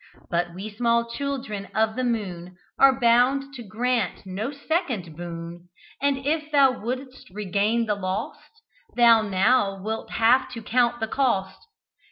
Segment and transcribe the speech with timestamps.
[0.31, 5.69] But we small children of the moon Are bound to grant no second boon;
[6.01, 8.63] And if thou would'st regain the lost,
[8.95, 11.67] Thou now wilt have to count the cost!